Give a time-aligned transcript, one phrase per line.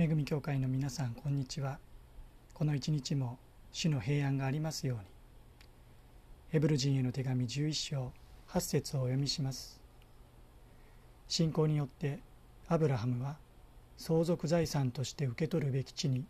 [0.00, 1.80] 恵み教会の皆さんこんにちは。
[2.54, 3.36] この一日も
[3.72, 5.04] 主の平安がありますように。
[6.50, 8.12] ヘブル人への手紙11章
[8.50, 9.80] 8節をお読みします。
[11.26, 12.20] 信仰によって
[12.68, 13.38] アブラハムは
[13.96, 16.24] 相続財産として受け取るべき地に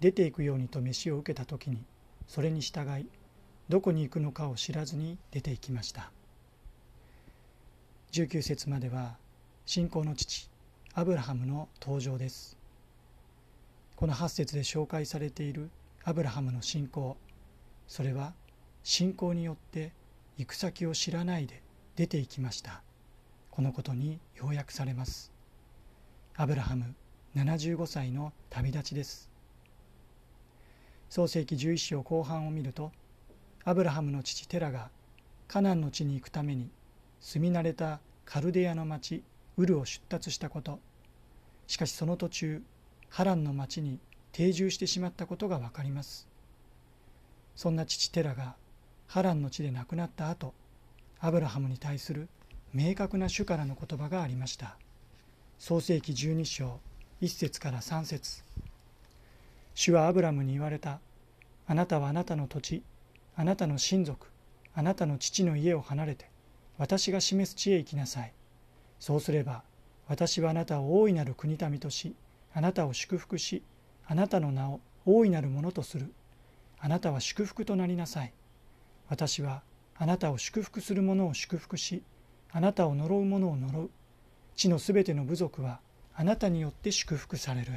[0.00, 1.82] 出ていくようにと飯を受けた時に
[2.26, 3.08] それに従い
[3.70, 6.10] どこに行くのかを知らずに出て行きました。
[8.12, 9.16] 19節までは
[9.64, 10.50] 信仰の父
[10.92, 12.62] アブラハムの登場です。
[13.96, 15.70] この8節で紹介されている
[16.02, 17.16] アブラハムの信仰。
[17.86, 18.34] それは
[18.82, 19.92] 信仰によって
[20.36, 21.62] 行く先を知らないで
[21.94, 22.82] 出ていきました。
[23.50, 25.32] このことに要約されます。
[26.36, 26.94] アブラハム
[27.36, 29.30] 75歳の旅立ちです。
[31.08, 32.90] 創世紀11章後半を見ると
[33.64, 34.90] アブラハムの父テラが
[35.46, 36.68] カナンの地に行くために
[37.20, 39.22] 住み慣れたカルデアの町
[39.56, 40.80] ウルを出立したこと。
[41.68, 42.62] しかしその途中
[43.14, 44.00] ハランの町に
[44.32, 46.26] 定住してしまったことが分かります。
[47.54, 48.56] そんな父テラが
[49.06, 50.52] ハランの地で亡くなった後
[51.20, 52.28] アブラハムに対する
[52.72, 54.76] 明確な主からの言葉がありました。
[55.60, 56.80] 創世紀12章
[57.22, 58.42] 1節から3節。
[59.74, 60.98] 主はアブラムに言われた。
[61.68, 62.82] あなたはあなたの土地
[63.36, 64.26] あなたの親族
[64.74, 66.28] あなたの父の家を離れて
[66.78, 68.32] 私が示す地へ行きなさい。
[68.98, 69.62] そうすれば
[70.08, 72.16] 私はあなたを大いなる国民とし
[72.54, 73.62] あなたを祝福し
[74.06, 76.12] あなたの名を大いなるものとする。
[76.78, 78.32] あなたは祝福となりなさい。
[79.08, 79.62] 私は
[79.96, 82.02] あなたを祝福する者を祝福し
[82.52, 83.90] あなたを呪う者を呪う。
[84.54, 85.80] 地のすべての部族は
[86.14, 87.72] あなたによって祝福される。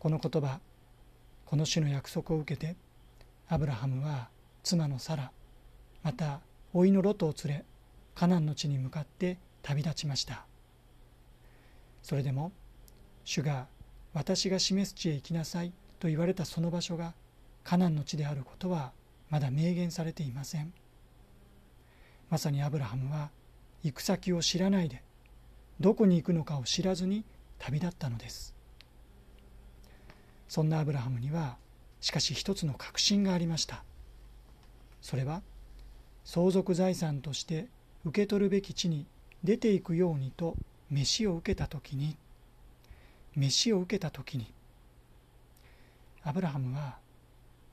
[0.00, 0.60] この言葉
[1.44, 2.74] この種の約束を受けて
[3.48, 4.28] アブラハムは
[4.64, 5.30] 妻のサラ
[6.02, 6.40] また
[6.72, 7.64] 甥のロトを連れ
[8.14, 10.46] カナンの地に向かって旅立ちました。
[12.06, 12.52] それでも
[13.24, 13.66] 主が
[14.14, 17.14] 私が示す地へ行きなさいと言われたその場所が
[17.64, 18.92] カナンの地であることは
[19.28, 20.72] まだ明言されていません。
[22.30, 23.30] まさにアブラハムは
[23.82, 25.02] 行く先を知らないで
[25.80, 27.24] どこに行くのかを知らずに
[27.58, 28.54] 旅立ったのです。
[30.46, 31.56] そんなアブラハムには
[32.00, 33.82] しかし一つの確信がありました。
[35.02, 35.42] それは
[36.24, 37.66] 相続財産として
[38.04, 39.06] 受け取るべき地に
[39.42, 40.54] 出ていくようにと
[40.90, 42.16] 飯を受けた時に
[43.34, 44.52] 飯を受けた時に
[46.24, 46.96] アブラハムは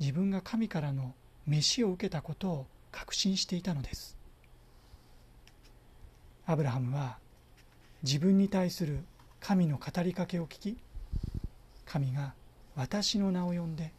[0.00, 1.14] 自分が神からの
[1.46, 4.16] 飯を受けたことを確信していたのです。
[6.44, 7.18] アブラハムは
[8.02, 9.04] 自分に対する
[9.40, 10.76] 神の語りかけを聞き
[11.86, 12.34] 神が
[12.74, 13.92] 私の名を呼んで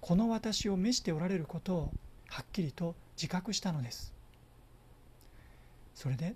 [0.00, 1.92] この私を召しておられることを
[2.28, 4.14] はっきりと自覚したのです。
[5.94, 6.34] それで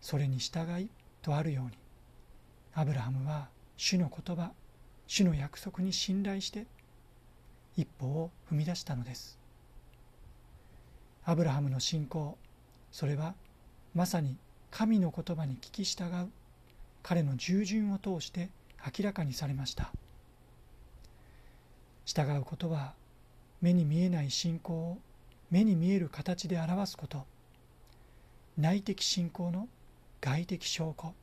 [0.00, 0.88] それに従い
[1.26, 1.72] とあるように
[2.72, 4.52] アブラハムは主の言葉
[5.08, 6.66] 主の約束に信頼して
[7.76, 9.38] 一歩を踏み出したのです。
[11.24, 12.38] アブラハムの信仰
[12.92, 13.34] それは
[13.92, 14.36] まさに
[14.70, 16.30] 神の言葉に聞き従う
[17.02, 18.48] 彼の従順を通して
[18.96, 19.90] 明らかにされました。
[22.04, 22.94] 従うことは
[23.60, 24.98] 目に見えない信仰を
[25.50, 27.26] 目に見える形で表すこと。
[28.56, 29.68] 内的信仰の
[30.26, 31.14] 外的証拠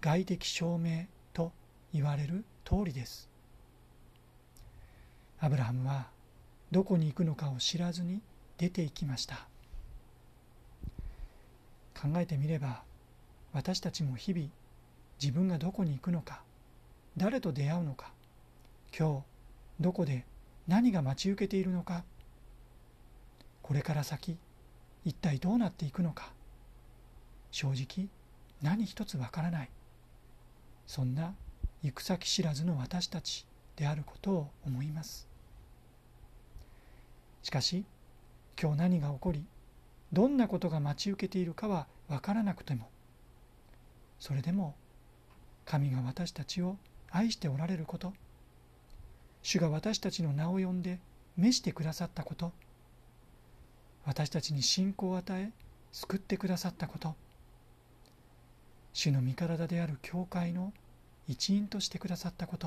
[0.00, 1.52] 外的証明と
[1.92, 3.28] 言われる通りです。
[5.38, 6.08] アブラハムは
[6.70, 8.22] どこに行くのかを知らずに
[8.56, 9.46] 出て行きました。
[11.94, 12.84] 考えてみれば
[13.52, 14.46] 私たちも日々
[15.20, 16.42] 自分がどこに行くのか
[17.18, 18.12] 誰と出会うのか
[18.98, 19.24] 今
[19.78, 20.24] 日どこで
[20.66, 22.02] 何が待ち受けているのか
[23.60, 24.38] これから先
[25.04, 26.32] 一体どうなっていくのか
[27.56, 28.08] 正直
[28.60, 29.70] 何一つわからない。
[30.86, 31.34] そんな
[31.82, 33.46] 行く先知らずの私たち
[33.76, 35.26] であることを思います。
[37.42, 37.86] しかし
[38.60, 39.42] 今日何が起こり
[40.12, 42.90] どんなことが待ち受けているかは分からなくても
[44.18, 44.74] それでも
[45.64, 46.76] 神が私たちを
[47.10, 48.12] 愛しておられること
[49.42, 50.98] 主が私たちの名を呼んで
[51.38, 52.52] 召してくださったこと
[54.04, 55.52] 私たちに信仰を与え
[55.92, 57.14] 救ってくださったこと
[58.96, 60.72] 主の身体である教会の
[61.28, 62.66] 一員としてくださったこと。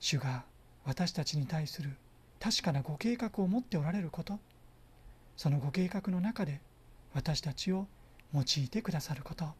[0.00, 0.42] 主が
[0.84, 1.90] 私たちに対する
[2.40, 4.40] 確かなご計画を持っておられること。
[5.36, 6.60] そのご計画の中で
[7.14, 7.86] 私たちを
[8.34, 9.54] 用いてくださること。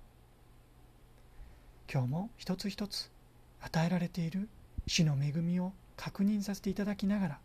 [1.88, 3.12] 今日も一つ一つ
[3.60, 4.48] 与えられている
[4.88, 7.38] 主の恵みを確認させていただきながら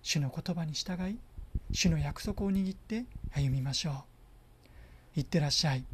[0.00, 1.18] 主の言葉に従い
[1.72, 3.04] 主の約束を握って
[3.34, 4.06] 歩みましょ
[5.16, 5.20] う。
[5.20, 5.84] いってらっしゃい。